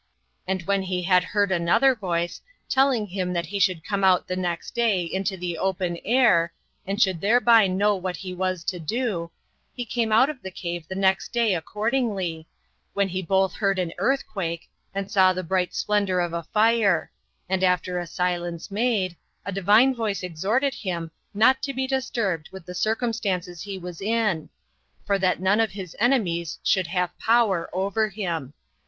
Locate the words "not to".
21.31-21.73